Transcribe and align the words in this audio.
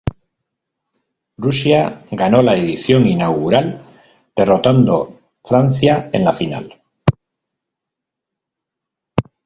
Rusia 1.37 2.05
ganó 2.11 2.41
la 2.41 2.55
edición 2.57 3.05
inaugural, 3.05 3.85
derrotando 4.35 5.19
Francia 5.43 6.09
en 6.11 6.25
la 6.25 6.33
final. 6.33 6.81